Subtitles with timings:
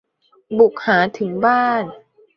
[0.57, 1.83] บุกหาถึงบ้าน